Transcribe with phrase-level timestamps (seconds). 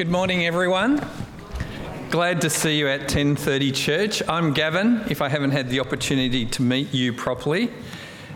[0.00, 1.06] Good morning, everyone.
[2.08, 4.22] Glad to see you at 10:30 church.
[4.26, 5.04] I'm Gavin.
[5.10, 7.70] If I haven't had the opportunity to meet you properly,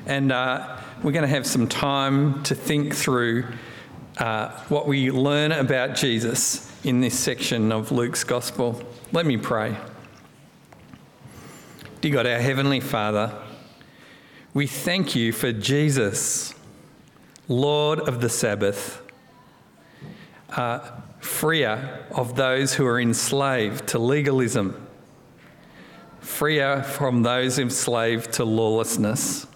[0.04, 3.46] and uh, we're going to have some time to think through
[4.18, 8.82] uh, what we learn about Jesus in this section of Luke's Gospel.
[9.12, 9.74] Let me pray.
[12.02, 13.32] Dear God, our Heavenly Father,
[14.52, 16.52] we thank you for Jesus,
[17.48, 19.00] Lord of the Sabbath.
[20.50, 20.90] Uh,
[21.24, 24.86] freer of those who are enslaved to legalism,
[26.20, 29.46] freer from those enslaved to lawlessness.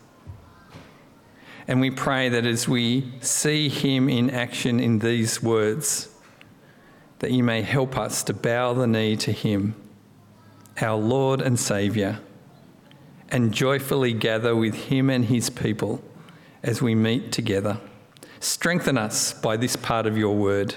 [1.66, 6.08] And we pray that as we see him in action in these words,
[7.18, 9.74] that you may help us to bow the knee to him,
[10.80, 12.20] our Lord and Saviour,
[13.28, 16.02] and joyfully gather with him and his people
[16.62, 17.78] as we meet together.
[18.40, 20.76] Strengthen us by this part of your word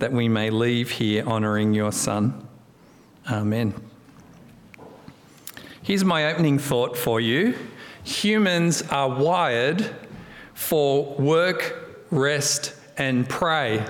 [0.00, 2.46] that we may leave here honouring your Son.
[3.30, 3.74] Amen.
[5.82, 7.54] Here's my opening thought for you
[8.02, 9.94] humans are wired
[10.54, 13.86] for work, rest, and pray.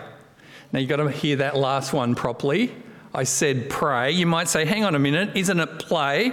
[0.73, 2.75] Now you've got to hear that last one properly.
[3.15, 4.11] I said pray.
[4.11, 6.33] You might say, hang on a minute, isn't it play?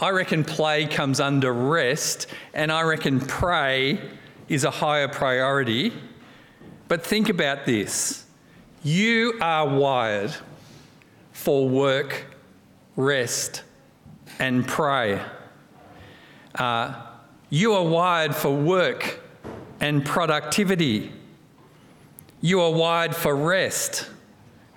[0.00, 4.00] I reckon play comes under rest, and I reckon pray
[4.48, 5.92] is a higher priority.
[6.88, 8.26] But think about this
[8.82, 10.34] you are wired
[11.32, 12.26] for work,
[12.96, 13.62] rest,
[14.38, 15.20] and pray.
[16.54, 16.94] Uh,
[17.48, 19.20] you are wired for work
[19.80, 21.12] and productivity.
[22.40, 24.08] You are wired for rest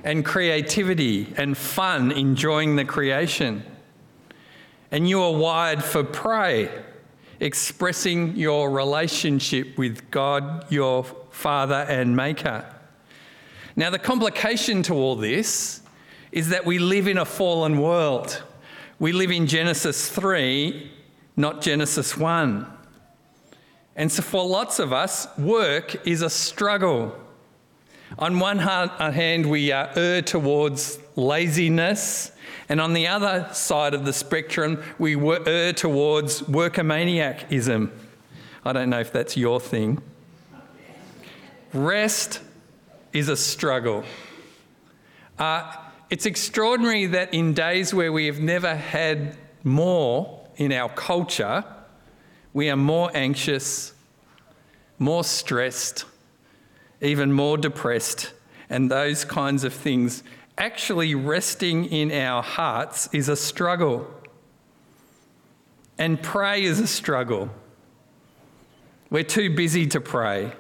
[0.04, 3.64] and creativity and fun, enjoying the creation.
[4.92, 6.70] And you are wired for pray,
[7.40, 12.75] expressing your relationship with God, your Father and Maker.
[13.78, 15.82] Now, the complication to all this
[16.32, 18.42] is that we live in a fallen world.
[19.00, 20.92] We live in Genesis 3,
[21.36, 22.72] not Genesis 1.
[23.98, 27.14] And so, for lots of us, work is a struggle.
[28.18, 32.32] On one hand, we uh, err towards laziness,
[32.70, 37.92] and on the other side of the spectrum, we err towards workomaniacism.
[38.64, 40.02] I don't know if that's your thing.
[41.74, 42.40] Rest
[43.16, 44.04] is a struggle.
[45.40, 45.74] Uh,
[46.10, 51.64] it's extraordinary that in days where we have never had more in our culture,
[52.54, 53.94] we are more anxious,
[55.00, 56.06] more stressed,
[57.02, 58.34] even more depressed,
[58.70, 60.22] and those kinds of things.
[60.58, 64.08] Actually, resting in our hearts is a struggle.
[65.98, 67.50] And pray is a struggle.
[69.10, 70.54] We're too busy to pray.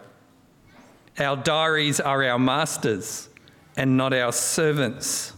[1.17, 3.29] Our diaries are our masters
[3.77, 5.33] and not our servants.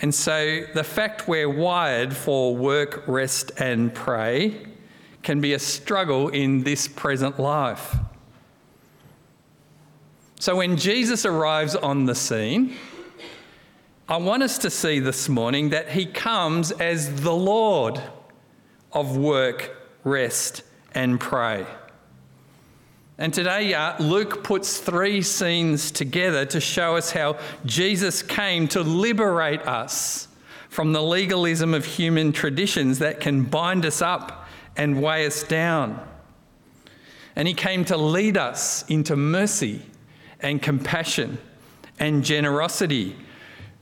[0.00, 4.66] And so the fact we're wired for work, rest, and pray
[5.22, 7.96] can be a struggle in this present life.
[10.38, 12.76] So when Jesus arrives on the scene,
[14.08, 18.00] I want us to see this morning that he comes as the Lord
[18.92, 20.62] of work, rest,
[20.94, 21.66] and pray.
[23.18, 28.82] And today, uh, Luke puts three scenes together to show us how Jesus came to
[28.82, 30.28] liberate us
[30.68, 34.46] from the legalism of human traditions that can bind us up
[34.76, 36.06] and weigh us down.
[37.34, 39.80] And he came to lead us into mercy
[40.40, 41.38] and compassion
[41.98, 43.16] and generosity.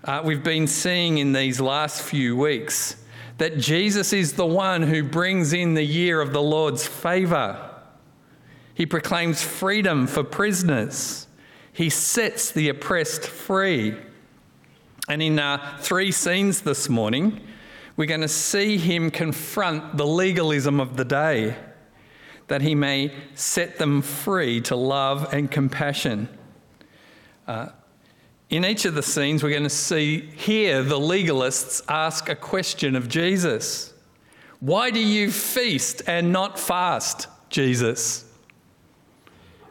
[0.05, 3.03] Uh, we've been seeing in these last few weeks
[3.39, 7.74] that Jesus is the one who brings in the year of the Lord's favour
[8.75, 11.29] he proclaims freedom for prisoners.
[11.73, 13.97] He sets the oppressed free.
[15.09, 17.41] And in uh, three scenes this morning,
[17.97, 21.57] we're going to see him confront the legalism of the day,
[22.49, 26.29] that he may set them free to love and compassion.
[27.47, 27.69] Uh,
[28.51, 32.97] in each of the scenes, we're going to see here the legalists ask a question
[32.97, 33.93] of Jesus
[34.61, 38.25] Why do you feast and not fast, Jesus?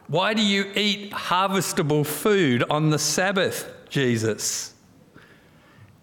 [0.06, 4.74] Why do you eat harvestable food on the Sabbath, Jesus?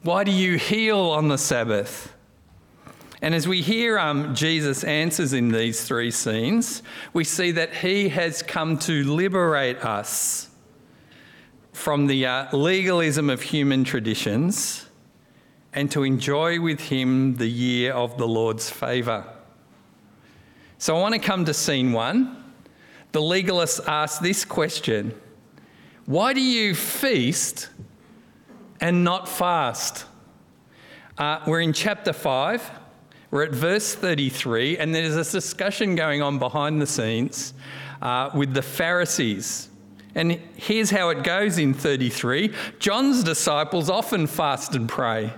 [0.01, 2.13] Why do you heal on the Sabbath?
[3.21, 6.81] And as we hear um, Jesus' answers in these three scenes,
[7.13, 10.49] we see that he has come to liberate us
[11.71, 14.87] from the uh, legalism of human traditions
[15.73, 19.31] and to enjoy with him the year of the Lord's favour.
[20.79, 22.40] So I want to come to scene one
[23.11, 25.13] the legalists ask this question
[26.05, 27.69] Why do you feast
[28.79, 30.05] and not fast?
[31.17, 32.71] Uh, we're in chapter 5,
[33.29, 37.53] we're at verse 33, and there's a discussion going on behind the scenes
[38.01, 39.69] uh, with the Pharisees.
[40.15, 45.33] And here's how it goes in 33 John's disciples often fast and pray.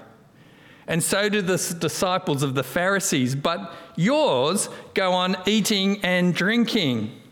[0.88, 7.23] And so do the disciples of the Pharisees, but yours go on eating and drinking.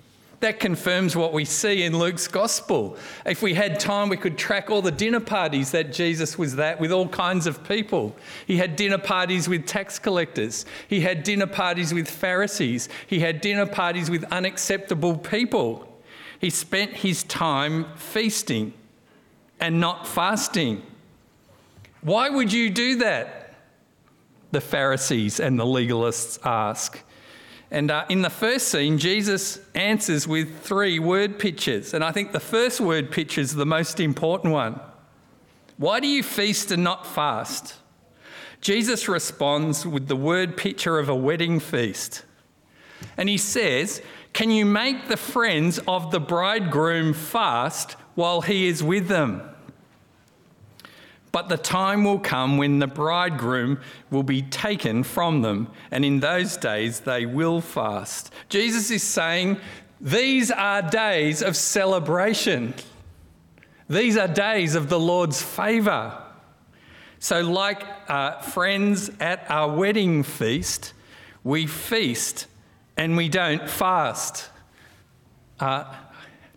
[0.41, 2.97] That confirms what we see in Luke's gospel.
[3.27, 6.79] If we had time, we could track all the dinner parties that Jesus was at
[6.79, 8.15] with all kinds of people.
[8.47, 13.39] He had dinner parties with tax collectors, he had dinner parties with Pharisees, he had
[13.39, 15.87] dinner parties with unacceptable people.
[16.39, 18.73] He spent his time feasting
[19.59, 20.81] and not fasting.
[22.01, 23.53] Why would you do that?
[24.49, 27.03] The Pharisees and the legalists ask.
[27.71, 31.93] And uh, in the first scene, Jesus answers with three word pictures.
[31.93, 34.79] And I think the first word picture is the most important one.
[35.77, 37.75] Why do you feast and not fast?
[38.59, 42.25] Jesus responds with the word picture of a wedding feast.
[43.17, 44.01] And he says,
[44.33, 49.41] can you make the friends of the bridegroom fast while he is with them?
[51.31, 53.79] But the time will come when the bridegroom
[54.09, 58.33] will be taken from them, and in those days they will fast.
[58.49, 59.57] Jesus is saying
[60.01, 62.73] these are days of celebration.
[63.89, 66.17] These are days of the Lord's favour.
[67.19, 70.93] So, like uh, friends at our wedding feast,
[71.43, 72.47] we feast
[72.97, 74.49] and we don't fast.
[75.59, 75.83] Uh,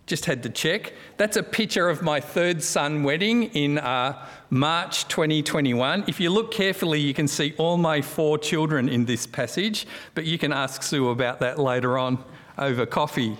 [0.07, 0.93] just had to check.
[1.17, 4.25] That's a picture of my third son wedding in uh,
[4.55, 6.05] March 2021.
[6.07, 10.23] If you look carefully, you can see all my four children in this passage, but
[10.23, 12.23] you can ask Sue about that later on
[12.57, 13.35] over coffee.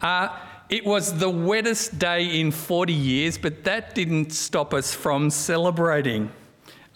[0.00, 0.34] Uh,
[0.70, 6.32] it was the wettest day in 40 years, but that didn't stop us from celebrating.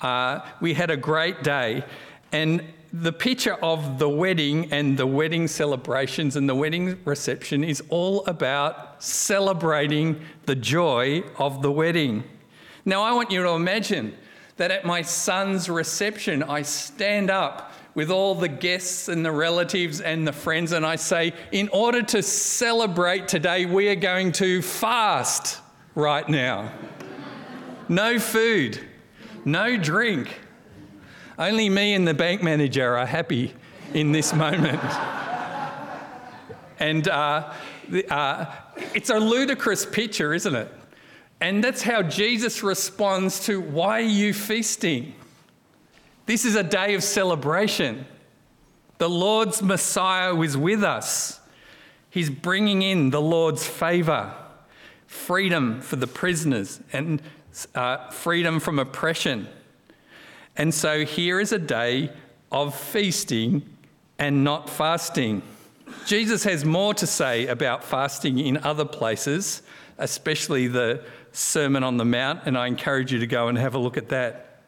[0.01, 1.85] Uh, we had a great day,
[2.33, 7.83] and the picture of the wedding and the wedding celebrations and the wedding reception is
[7.91, 12.25] all about celebrating the joy of the wedding.
[12.85, 14.15] Now, I want you to imagine
[14.57, 20.01] that at my son's reception, I stand up with all the guests and the relatives
[20.01, 24.63] and the friends, and I say, In order to celebrate today, we are going to
[24.63, 25.61] fast
[25.95, 26.73] right now.
[27.89, 28.81] no food,
[29.45, 30.29] no drink
[31.39, 33.55] only me and the bank manager are happy
[33.95, 34.83] in this moment.
[36.79, 37.53] and uh,
[38.11, 38.47] uh,
[38.95, 40.73] it's a ludicrous picture, isn't it?
[41.43, 45.13] And that's how Jesus responds to why are you feasting?
[46.25, 48.07] This is a day of celebration.
[48.99, 51.41] The Lord's Messiah was with us.
[52.11, 54.33] He's bringing in the Lord's favour,
[55.09, 57.21] freedom for the prisoners, and
[57.75, 59.49] uh, freedom from oppression.
[60.57, 62.13] And so here is a day
[62.53, 63.69] of feasting
[64.17, 65.43] and not fasting.
[66.07, 69.63] Jesus has more to say about fasting in other places,
[69.99, 73.79] especially the Sermon on the Mount, and I encourage you to go and have a
[73.79, 74.63] look at that.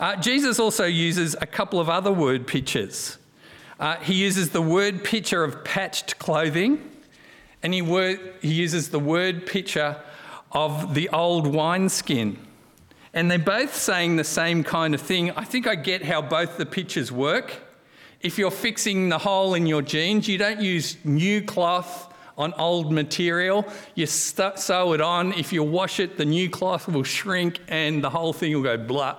[0.00, 3.18] Uh, Jesus also uses a couple of other word pictures.
[3.78, 6.90] Uh, he uses the word picture of patched clothing,
[7.62, 9.96] and he, word, he uses the word picture
[10.52, 12.38] of the old wineskin
[13.14, 15.30] and they're both saying the same kind of thing.
[15.30, 17.62] I think I get how both the pictures work.
[18.20, 22.92] If you're fixing the hole in your jeans, you don't use new cloth on old
[22.92, 23.66] material.
[23.94, 25.32] You st- sew it on.
[25.34, 28.76] If you wash it, the new cloth will shrink and the whole thing will go
[28.76, 29.16] blah.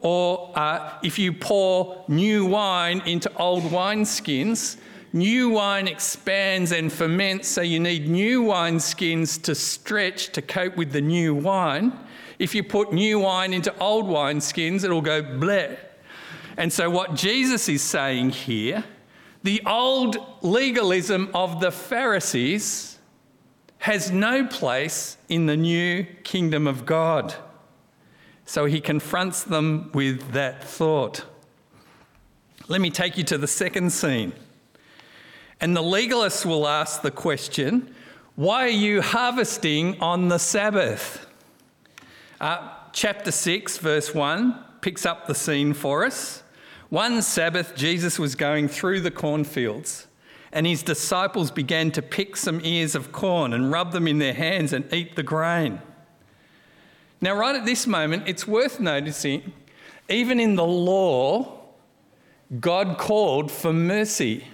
[0.00, 4.76] Or uh, if you pour new wine into old wineskins,
[5.12, 10.90] new wine expands and ferments, so you need new wineskins to stretch to cope with
[10.90, 11.92] the new wine.
[12.40, 15.78] If you put new wine into old wine skins, it'll go bleh.
[16.56, 18.84] And so, what Jesus is saying here,
[19.42, 22.98] the old legalism of the Pharisees
[23.78, 27.34] has no place in the new kingdom of God.
[28.44, 31.24] So he confronts them with that thought.
[32.68, 34.32] Let me take you to the second scene.
[35.60, 37.94] And the legalists will ask the question
[38.34, 41.26] why are you harvesting on the Sabbath?
[42.40, 46.41] Uh, chapter 6, verse 1 picks up the scene for us.
[46.92, 50.08] One Sabbath, Jesus was going through the cornfields,
[50.52, 54.34] and his disciples began to pick some ears of corn and rub them in their
[54.34, 55.80] hands and eat the grain.
[57.22, 59.54] Now, right at this moment, it's worth noticing,
[60.10, 61.62] even in the law,
[62.60, 64.48] God called for mercy.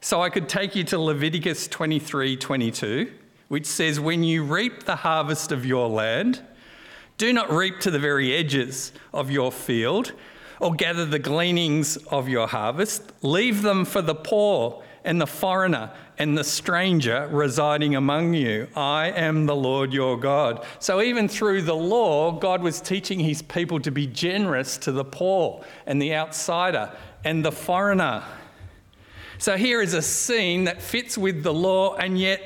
[0.00, 3.12] So I could take you to Leviticus 23 22
[3.48, 6.40] which says, When you reap the harvest of your land,
[7.18, 10.14] do not reap to the very edges of your field
[10.60, 13.12] or gather the gleanings of your harvest.
[13.22, 18.68] Leave them for the poor and the foreigner and the stranger residing among you.
[18.74, 20.64] I am the Lord your God.
[20.78, 25.04] So, even through the law, God was teaching his people to be generous to the
[25.04, 26.90] poor and the outsider
[27.24, 28.22] and the foreigner.
[29.38, 32.40] So, here is a scene that fits with the law, and yet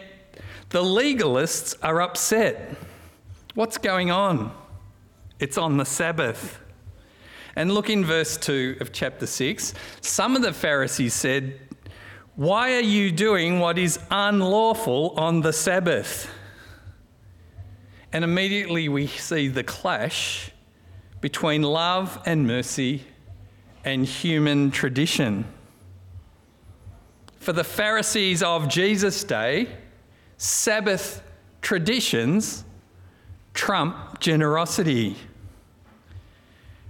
[0.70, 2.76] the legalists are upset.
[3.54, 4.52] What's going on?
[5.38, 6.58] It's on the Sabbath.
[7.56, 9.74] And look in verse 2 of chapter 6.
[10.00, 11.58] Some of the Pharisees said,
[12.36, 16.30] Why are you doing what is unlawful on the Sabbath?
[18.12, 20.50] And immediately we see the clash
[21.20, 23.04] between love and mercy
[23.84, 25.44] and human tradition.
[27.38, 29.68] For the Pharisees of Jesus' day,
[30.36, 31.22] Sabbath
[31.62, 32.64] traditions
[33.54, 35.16] trump generosity.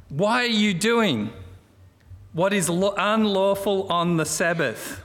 [0.08, 1.32] Why are you doing
[2.32, 5.02] what is unlawful on the Sabbath?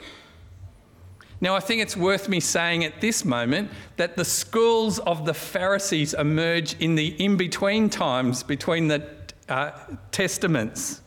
[1.42, 5.34] Now, I think it's worth me saying at this moment that the schools of the
[5.34, 9.06] Pharisees emerge in the in between times between the
[9.50, 9.72] uh,
[10.12, 11.02] testaments.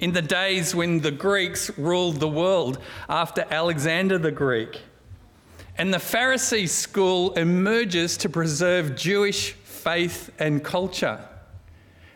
[0.00, 4.82] In the days when the Greeks ruled the world after Alexander the Great.
[5.78, 11.26] And the Pharisee school emerges to preserve Jewish faith and culture.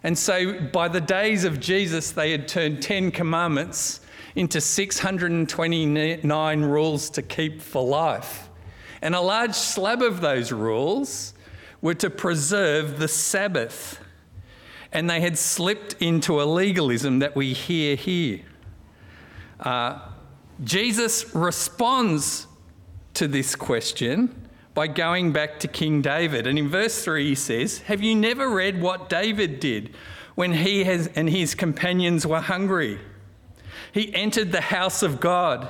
[0.05, 4.01] And so by the days of Jesus, they had turned 10 commandments
[4.35, 8.49] into 629 rules to keep for life.
[9.01, 11.35] And a large slab of those rules
[11.81, 14.01] were to preserve the Sabbath.
[14.93, 18.41] And they had slipped into a legalism that we hear here.
[19.61, 20.01] Uh,
[20.63, 22.47] Jesus responds
[23.15, 24.42] to this question
[24.75, 26.47] by going back to King David.
[26.47, 29.95] And in verse 3, he says, Have you never read what David did
[30.35, 32.99] when he has, and his companions were hungry?
[33.93, 35.69] He entered the house of God,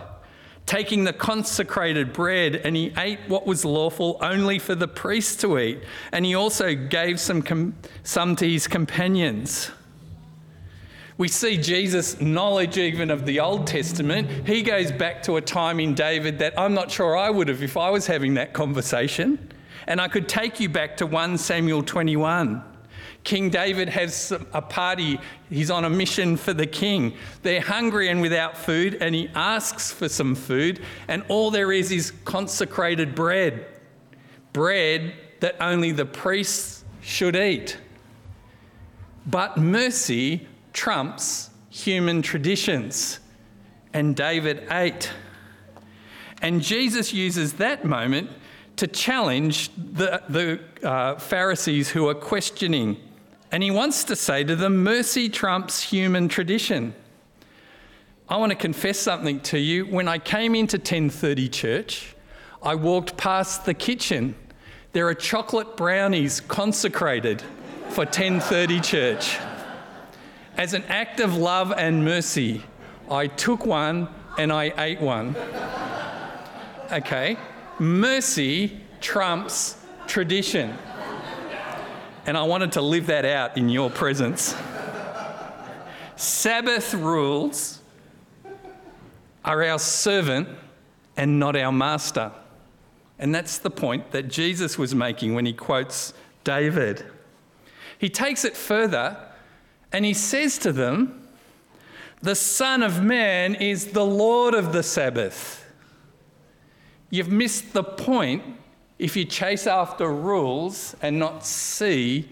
[0.67, 5.59] taking the consecrated bread, and he ate what was lawful only for the priests to
[5.59, 5.83] eat.
[6.13, 9.73] And he also gave some, some to his companions.
[11.23, 14.29] We see Jesus' knowledge even of the Old Testament.
[14.45, 17.63] He goes back to a time in David that I'm not sure I would have
[17.63, 19.53] if I was having that conversation.
[19.87, 22.65] And I could take you back to 1 Samuel 21.
[23.23, 25.21] King David has a party.
[25.49, 27.15] He's on a mission for the king.
[27.43, 31.93] They're hungry and without food, and he asks for some food, and all there is
[31.93, 33.65] is consecrated bread.
[34.53, 37.79] Bread that only the priests should eat.
[39.25, 43.19] But mercy trumps human traditions.
[43.93, 45.11] And David ate.
[46.41, 48.31] And Jesus uses that moment
[48.77, 52.97] to challenge the, the uh, Pharisees who are questioning.
[53.51, 56.95] And he wants to say to them, mercy trumps human tradition.
[58.29, 59.85] I want to confess something to you.
[59.87, 62.17] When I came into 1030 church,
[62.63, 64.35] I walked past the kitchen.
[64.93, 67.43] There are chocolate brownies consecrated
[67.91, 69.39] for 1030 church.
[70.57, 72.63] As an act of love and mercy,
[73.11, 75.35] I took one and I ate one.
[76.93, 77.37] Okay?
[77.79, 80.77] Mercy trumps tradition.
[82.27, 84.55] And I wanted to live that out in your presence.
[86.17, 87.81] Sabbath rules
[89.45, 90.49] are our servant
[91.17, 92.31] and not our master.
[93.19, 97.05] And that's the point that Jesus was making when he quotes David.
[97.99, 99.17] He takes it further
[99.93, 101.29] and he says to them,
[102.23, 105.65] The Son of Man is the Lord of the Sabbath.
[107.11, 108.43] You've missed the point
[108.99, 112.29] if you chase after rules and not see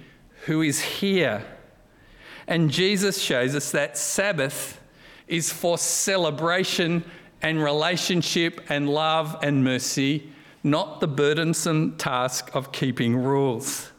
[0.47, 1.45] who is here.
[2.47, 4.81] And Jesus shows us that Sabbath
[5.29, 7.05] is for celebration
[7.43, 10.31] and relationship and love and mercy,
[10.63, 13.91] not the burdensome task of keeping rules.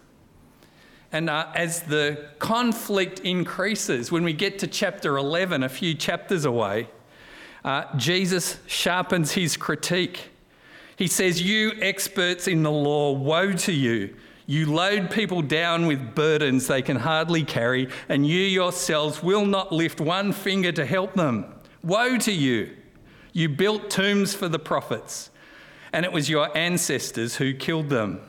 [1.11, 6.45] And uh, as the conflict increases, when we get to chapter 11, a few chapters
[6.45, 6.87] away,
[7.65, 10.29] uh, Jesus sharpens his critique.
[10.95, 14.15] He says, You experts in the law, woe to you.
[14.47, 19.71] You load people down with burdens they can hardly carry, and you yourselves will not
[19.71, 21.45] lift one finger to help them.
[21.83, 22.75] Woe to you!
[23.33, 25.29] You built tombs for the prophets,
[25.93, 28.21] and it was your ancestors who killed them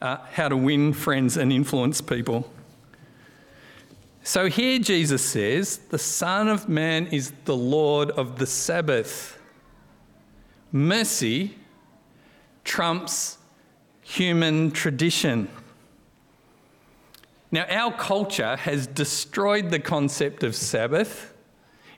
[0.00, 2.50] uh, how to win friends and influence people.
[4.22, 9.38] So here Jesus says, The Son of Man is the Lord of the Sabbath.
[10.70, 11.56] Mercy
[12.64, 13.38] trumps
[14.02, 15.48] human tradition.
[17.50, 21.32] Now, our culture has destroyed the concept of Sabbath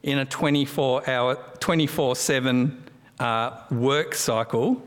[0.03, 2.85] in a 24 hour, 24 7
[3.19, 4.87] uh, work cycle.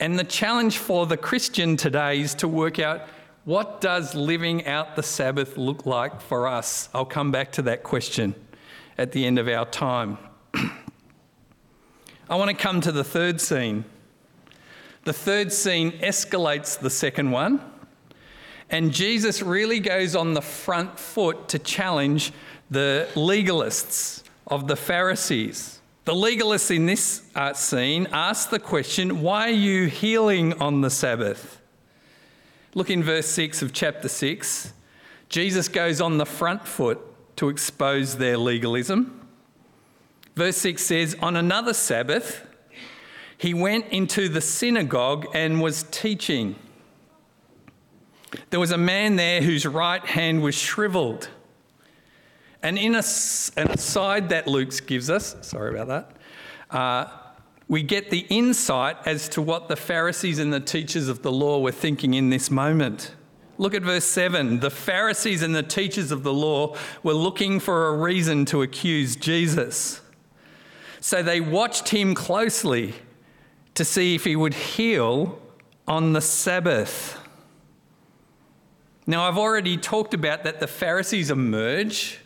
[0.00, 3.02] And the challenge for the Christian today is to work out
[3.44, 6.88] what does living out the Sabbath look like for us?
[6.94, 8.36] I'll come back to that question
[8.96, 10.16] at the end of our time.
[12.30, 13.84] I want to come to the third scene.
[15.04, 17.60] The third scene escalates the second one,
[18.70, 22.32] and Jesus really goes on the front foot to challenge
[22.70, 25.81] the legalists of the Pharisees.
[26.04, 30.90] The legalists in this uh, scene ask the question why are you healing on the
[30.90, 31.60] Sabbath?
[32.74, 34.72] Look in verse 6 of chapter 6.
[35.28, 36.98] Jesus goes on the front foot
[37.36, 39.28] to expose their legalism.
[40.34, 42.46] Verse 6 says, On another Sabbath,
[43.38, 46.56] he went into the synagogue and was teaching.
[48.50, 51.28] There was a man there whose right hand was shriveled.
[52.62, 53.02] And in a,
[53.56, 57.10] an aside that Luke gives us, sorry about that, uh,
[57.68, 61.60] we get the insight as to what the Pharisees and the teachers of the law
[61.60, 63.14] were thinking in this moment.
[63.58, 64.60] Look at verse 7.
[64.60, 69.16] The Pharisees and the teachers of the law were looking for a reason to accuse
[69.16, 70.00] Jesus.
[71.00, 72.94] So they watched him closely
[73.74, 75.40] to see if he would heal
[75.88, 77.18] on the Sabbath.
[79.06, 82.21] Now, I've already talked about that the Pharisees emerge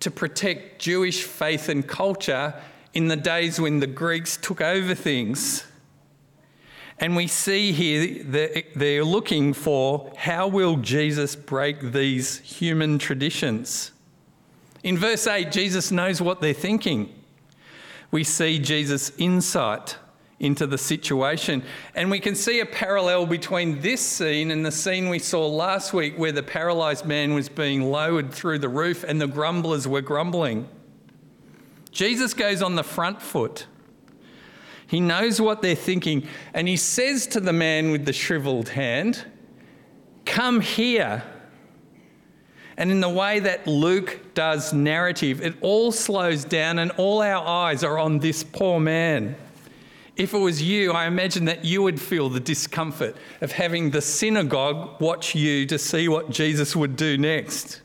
[0.00, 2.54] to protect Jewish faith and culture
[2.92, 5.64] in the days when the Greeks took over things.
[6.98, 13.92] And we see here that they're looking for how will Jesus break these human traditions?
[14.82, 17.14] In verse 8, Jesus knows what they're thinking.
[18.10, 19.96] We see Jesus' insight
[20.40, 21.62] into the situation.
[21.94, 25.92] And we can see a parallel between this scene and the scene we saw last
[25.92, 30.00] week where the paralyzed man was being lowered through the roof and the grumblers were
[30.00, 30.68] grumbling.
[31.92, 33.66] Jesus goes on the front foot.
[34.86, 39.24] He knows what they're thinking, and he says to the man with the shriveled hand,
[40.24, 41.22] Come here.
[42.76, 47.46] And in the way that Luke does narrative, it all slows down and all our
[47.46, 49.36] eyes are on this poor man.
[50.20, 54.02] If it was you, I imagine that you would feel the discomfort of having the
[54.02, 57.80] synagogue watch you to see what Jesus would do next.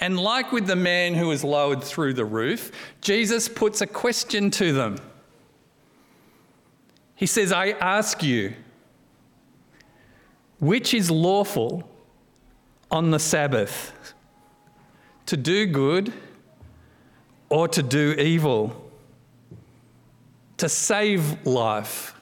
[0.00, 4.50] And like with the man who was lowered through the roof, Jesus puts a question
[4.50, 4.96] to them.
[7.14, 8.54] He says, I ask you,
[10.58, 11.88] which is lawful
[12.90, 13.92] on the Sabbath?
[15.26, 16.12] To do good
[17.48, 18.85] or to do evil?
[20.58, 22.14] To save life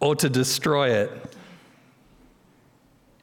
[0.00, 1.36] or to destroy it.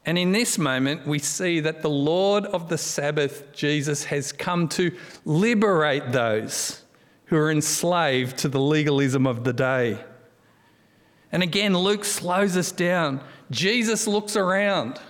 [0.04, 4.68] And in this moment, we see that the Lord of the Sabbath, Jesus, has come
[4.70, 4.90] to
[5.24, 6.82] liberate those
[7.26, 9.98] who are enslaved to the legalism of the day.
[11.30, 13.22] And again, Luke slows us down.
[13.50, 15.00] Jesus looks around,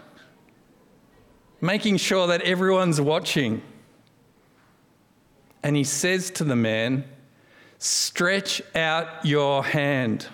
[1.60, 3.62] making sure that everyone's watching.
[5.62, 7.04] And he says to the man,
[7.84, 10.28] Stretch out your hand.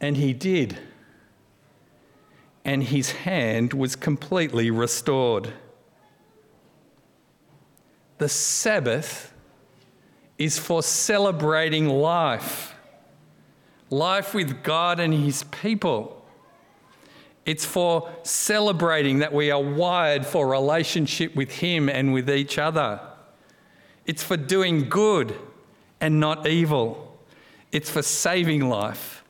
[0.00, 0.80] And he did.
[2.64, 5.52] And his hand was completely restored.
[8.18, 9.32] The Sabbath
[10.38, 12.74] is for celebrating life,
[13.90, 16.26] life with God and his people.
[17.46, 23.00] It's for celebrating that we are wired for relationship with him and with each other.
[24.06, 25.34] It's for doing good
[26.00, 27.18] and not evil.
[27.72, 29.24] It's for saving life,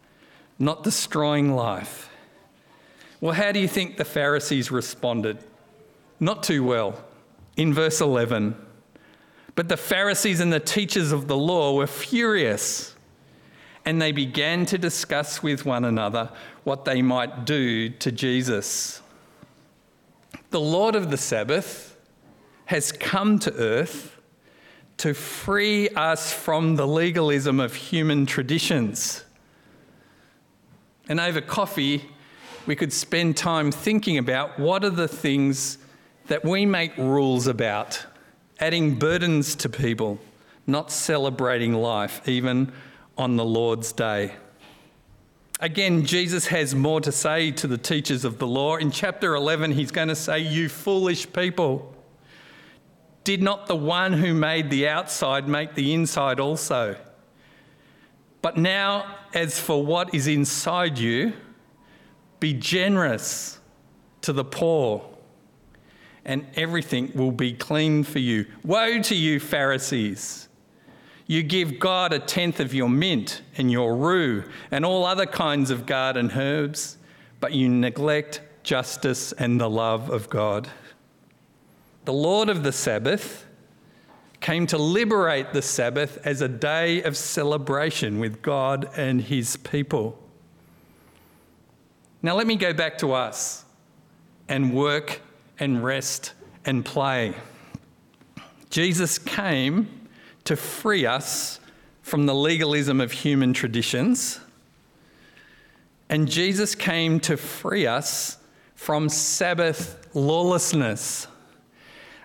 [0.58, 2.10] not destroying life.
[3.20, 5.38] Well, how do you think the Pharisees responded?
[6.20, 7.02] Not too well.
[7.56, 8.56] In verse 11,
[9.54, 12.96] but the Pharisees and the teachers of the law were furious,
[13.84, 16.30] and they began to discuss with one another
[16.64, 19.00] what they might do to Jesus.
[20.50, 21.96] The Lord of the Sabbath
[22.66, 24.13] has come to earth
[24.98, 29.24] to free us from the legalism of human traditions.
[31.08, 32.10] And over coffee,
[32.66, 35.78] we could spend time thinking about what are the things
[36.28, 38.06] that we make rules about,
[38.58, 40.18] adding burdens to people,
[40.66, 42.72] not celebrating life, even
[43.18, 44.34] on the Lord's day.
[45.60, 48.76] Again, Jesus has more to say to the teachers of the law.
[48.76, 51.93] In chapter 11, he's going to say, You foolish people.
[53.24, 56.96] Did not the one who made the outside make the inside also?
[58.42, 61.32] But now, as for what is inside you,
[62.38, 63.58] be generous
[64.20, 65.02] to the poor,
[66.26, 68.44] and everything will be clean for you.
[68.62, 70.48] Woe to you, Pharisees!
[71.26, 75.70] You give God a tenth of your mint and your rue and all other kinds
[75.70, 76.98] of garden herbs,
[77.40, 80.68] but you neglect justice and the love of God.
[82.04, 83.46] The Lord of the Sabbath
[84.40, 90.18] came to liberate the Sabbath as a day of celebration with God and his people.
[92.22, 93.64] Now, let me go back to us
[94.48, 95.22] and work
[95.58, 96.34] and rest
[96.66, 97.34] and play.
[98.68, 100.08] Jesus came
[100.44, 101.58] to free us
[102.02, 104.40] from the legalism of human traditions,
[106.10, 108.36] and Jesus came to free us
[108.74, 111.28] from Sabbath lawlessness.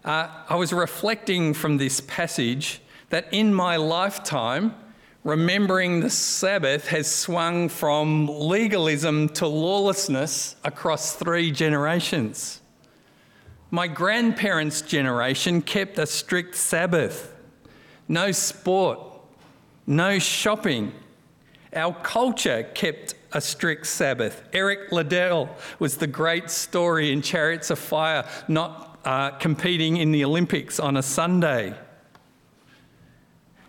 [0.04, 4.76] Uh, I was reflecting from this passage that in my lifetime,
[5.24, 12.62] remembering the Sabbath has swung from legalism to lawlessness across three generations.
[13.72, 17.36] My grandparents' generation kept a strict Sabbath
[18.10, 19.00] no sport,
[19.86, 20.92] no shopping.
[21.74, 24.42] Our culture kept a strict Sabbath.
[24.52, 30.24] Eric Liddell was the great story in Chariots of Fire, not uh, competing in the
[30.26, 31.74] Olympics on a Sunday.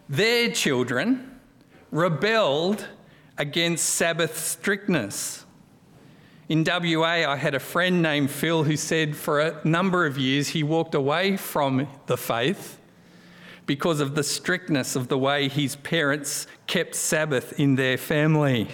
[0.08, 1.40] Their children
[1.90, 2.86] rebelled
[3.38, 5.44] against Sabbath strictness.
[6.48, 10.48] In WA, I had a friend named Phil who said for a number of years
[10.48, 12.78] he walked away from the faith
[13.66, 18.66] because of the strictness of the way his parents kept Sabbath in their family.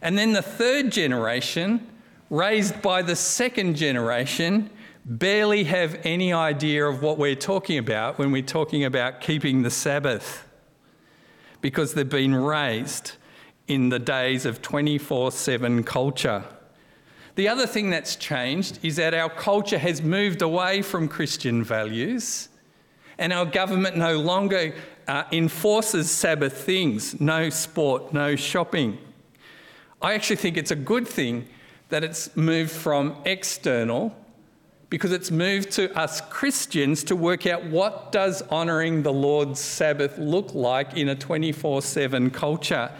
[0.00, 1.86] And then the third generation
[2.30, 4.70] raised by the second generation
[5.04, 9.70] barely have any idea of what we're talking about when we're talking about keeping the
[9.70, 10.48] Sabbath
[11.60, 13.12] because they've been raised
[13.68, 16.44] in the days of 24 7 culture.
[17.34, 22.48] The other thing that's changed is that our culture has moved away from Christian values,
[23.18, 24.74] and our government no longer
[25.08, 28.98] uh, enforces Sabbath things no sport, no shopping.
[30.00, 31.48] I actually think it's a good thing
[31.88, 34.16] that it's moved from external
[34.90, 40.18] because it's moved to us Christians to work out what does honoring the Lord's Sabbath
[40.18, 42.90] look like in a 24/7 culture.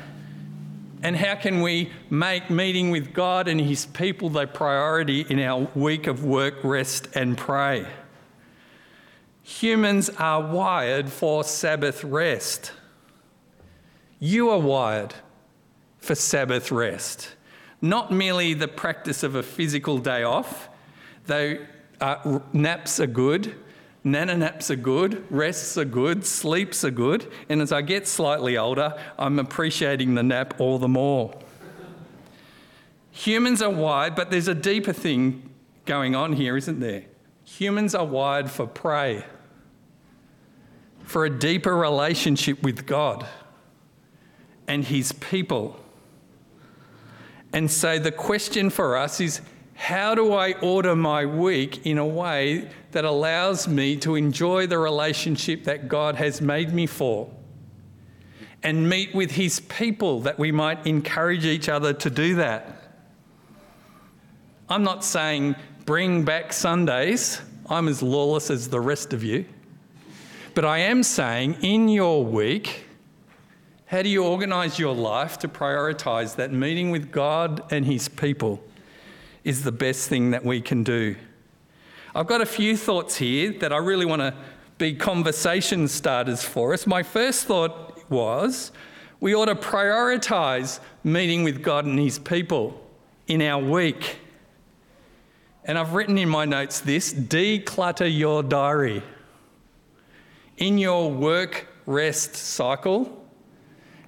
[1.03, 5.69] And how can we make meeting with God and his people the priority in our
[5.75, 7.87] week of work, rest and pray?
[9.43, 12.73] Humans are wired for Sabbath rest.
[14.19, 15.15] You are wired
[15.99, 17.35] for Sabbath rest
[17.85, 20.71] not merely the practice of a physical day off,
[21.27, 21.59] though
[22.01, 23.55] uh, naps are good,
[24.03, 28.57] nana naps are good, rests are good, sleeps are good, and as I get slightly
[28.57, 31.39] older, I'm appreciating the nap all the more.
[33.13, 35.51] Humans are wired, but there's a deeper thing
[35.85, 37.05] going on here, isn't there?
[37.45, 39.25] Humans are wired for pray,
[41.05, 43.27] for a deeper relationship with God
[44.67, 45.84] and His people.
[47.55, 49.41] And so the question for us is
[49.75, 54.79] how do I order my week in a way that allows me to enjoy the
[54.79, 57.31] relationship that God has made me for?
[58.65, 62.93] And meet with his people that we might encourage each other to do that.
[64.69, 65.55] I'm not saying
[65.87, 67.41] bring back Sundays.
[67.69, 69.45] I'm as lawless as the rest of you.
[70.57, 72.84] But I am saying in your week,
[73.87, 78.63] how do you organise your life to prioritise that meeting with God and His people
[79.45, 81.17] is the best thing that we can do?
[82.15, 84.35] I've got a few thoughts here that I really want to
[84.79, 86.87] be conversation starters for us.
[86.87, 88.73] My first thought was
[89.21, 92.81] we ought to prioritise meeting with God and His people
[93.27, 94.19] in our week.
[95.65, 99.03] And I've written in my notes this declutter your diary.
[100.57, 103.24] In your work rest cycle,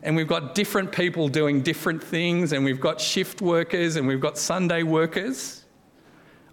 [0.03, 4.21] and we've got different people doing different things, and we've got shift workers and we've
[4.21, 5.65] got Sunday workers.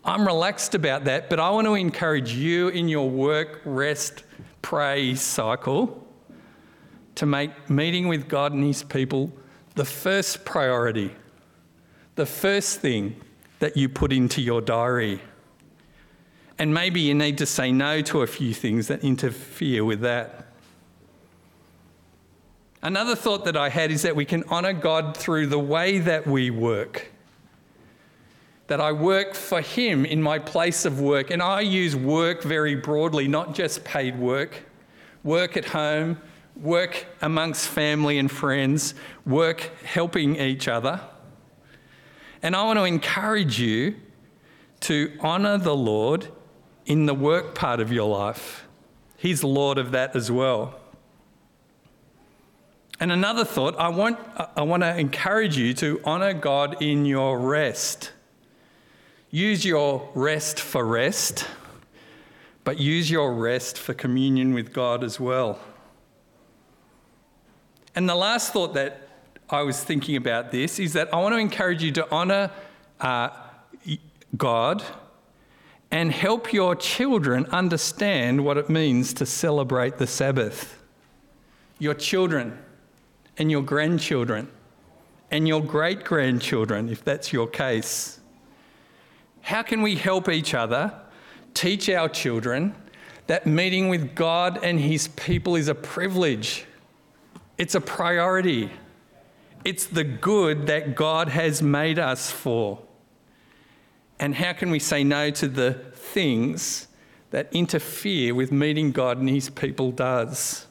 [0.05, 4.23] I'm relaxed about that, but I want to encourage you in your work, rest,
[4.61, 6.05] pray cycle
[7.15, 9.31] to make meeting with God and His people
[9.75, 11.11] the first priority,
[12.15, 13.15] the first thing
[13.59, 15.21] that you put into your diary.
[16.59, 20.52] And maybe you need to say no to a few things that interfere with that.
[22.83, 26.27] Another thought that I had is that we can honour God through the way that
[26.27, 27.09] we work.
[28.67, 31.31] That I work for Him in my place of work.
[31.31, 34.65] And I use work very broadly, not just paid work.
[35.23, 36.21] Work at home,
[36.57, 40.99] work amongst family and friends, work helping each other.
[42.41, 43.95] And I want to encourage you
[44.81, 46.27] to honour the Lord
[46.85, 48.67] in the work part of your life.
[49.15, 50.81] He's Lord of that as well.
[53.03, 54.17] And another thought, I want,
[54.55, 58.13] I want to encourage you to honour God in your rest.
[59.29, 61.45] Use your rest for rest,
[62.63, 65.59] but use your rest for communion with God as well.
[67.93, 69.05] And the last thought that
[69.49, 72.51] I was thinking about this is that I want to encourage you to honour
[73.01, 73.31] uh,
[74.37, 74.81] God
[75.91, 80.81] and help your children understand what it means to celebrate the Sabbath.
[81.79, 82.59] Your children
[83.37, 84.47] and your grandchildren
[85.33, 88.19] and your great grandchildren, if that's your case.
[89.41, 90.93] How can we help each other
[91.55, 92.75] teach our children
[93.25, 96.65] that meeting with God and His people is a privilege?
[97.57, 98.69] It's a priority.
[99.65, 102.79] It's the good that God has made us for.
[104.19, 106.87] And how can we say no to the things
[107.31, 110.67] that interfere with meeting God and His people does?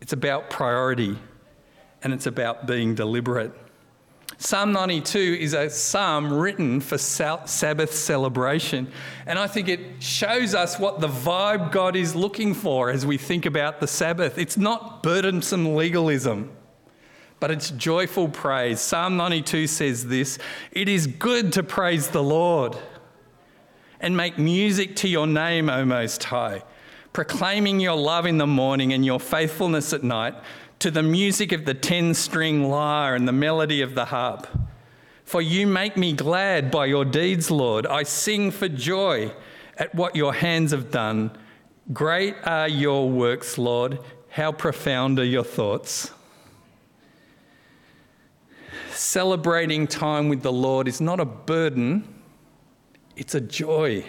[0.00, 1.18] It's about priority
[2.04, 3.52] and it's about being deliberate.
[4.36, 8.90] Psalm 92 is a psalm written for Sabbath celebration.
[9.26, 13.16] And I think it shows us what the vibe God is looking for as we
[13.16, 14.38] think about the Sabbath.
[14.38, 16.52] It's not burdensome legalism,
[17.40, 18.80] but it's joyful praise.
[18.80, 20.38] Psalm 92 says this
[20.72, 22.76] It is good to praise the Lord
[24.00, 26.64] and make music to your name, O Most High,
[27.12, 30.34] proclaiming your love in the morning and your faithfulness at night
[30.84, 34.46] to the music of the ten string lyre and the melody of the harp.
[35.24, 37.86] For you make me glad by your deeds, Lord.
[37.86, 39.32] I sing for joy
[39.78, 41.30] at what your hands have done.
[41.94, 43.98] Great are your works, Lord.
[44.28, 46.10] How profound are your thoughts.
[48.90, 52.06] Celebrating time with the Lord is not a burden,
[53.16, 54.04] it's a joy.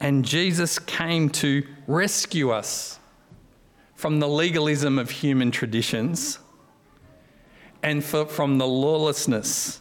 [0.00, 2.98] And Jesus came to rescue us
[3.96, 6.38] from the legalism of human traditions
[7.82, 9.80] and for, from the lawlessness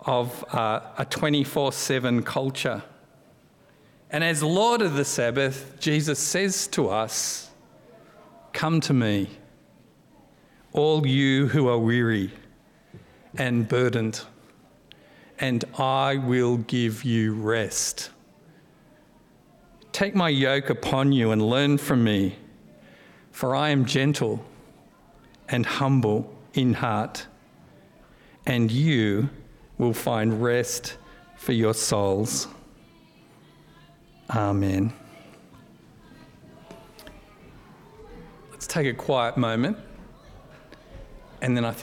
[0.00, 2.82] of uh, a 24 7 culture.
[4.10, 7.50] And as Lord of the Sabbath, Jesus says to us,
[8.52, 9.28] Come to me,
[10.72, 12.30] all you who are weary
[13.36, 14.20] and burdened,
[15.40, 18.10] and I will give you rest.
[19.90, 22.36] Take my yoke upon you and learn from me
[23.34, 24.44] for I am gentle
[25.48, 27.26] and humble in heart,
[28.46, 29.28] and you
[29.76, 30.98] will find rest
[31.36, 32.46] for your souls.
[34.30, 34.92] Amen.
[38.52, 39.78] Let's take a quiet moment,
[41.42, 41.82] and then I think.